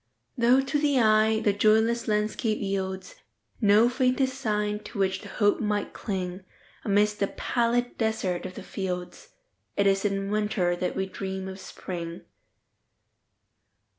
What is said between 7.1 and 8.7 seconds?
the pallid desert of the